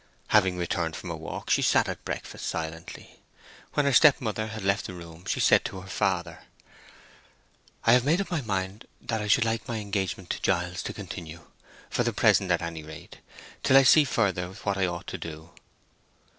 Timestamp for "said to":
5.39-5.79